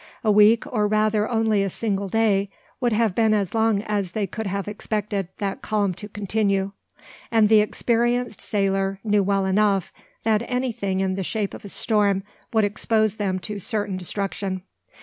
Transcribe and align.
A 0.23 0.31
week, 0.31 0.63
or 0.65 0.87
rather 0.87 1.29
only 1.29 1.61
a 1.61 1.69
single 1.69 2.09
day, 2.09 2.49
would 2.79 2.91
have 2.91 3.13
been 3.13 3.35
as 3.35 3.53
long 3.53 3.83
as 3.83 4.13
they 4.13 4.25
could 4.25 4.47
have 4.47 4.67
expected 4.67 5.27
that 5.37 5.61
calm 5.61 5.93
to 5.93 6.09
continue; 6.09 6.71
and 7.29 7.49
the 7.49 7.59
experienced 7.61 8.41
sailor 8.41 8.99
knew 9.03 9.21
well 9.21 9.45
enough 9.45 9.93
that 10.23 10.41
anything 10.47 11.01
in 11.01 11.13
the 11.13 11.23
shape 11.23 11.53
of 11.53 11.63
a 11.63 11.69
storm 11.69 12.23
would 12.51 12.63
expose 12.63 13.17
them 13.17 13.37
to 13.41 13.59
certain 13.59 13.95
destruction. 13.95 14.63